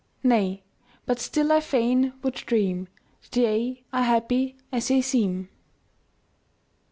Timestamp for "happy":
4.01-4.55